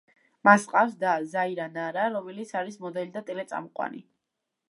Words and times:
მას 0.47 0.63
ჰყავს 0.69 0.95
და, 1.03 1.11
ზაირა 1.33 1.67
ნარა, 1.75 2.07
რომელიც 2.17 2.55
არის 2.61 2.81
მოდელი 2.85 3.13
და 3.19 3.25
ტელე-წამყვანი. 3.31 4.01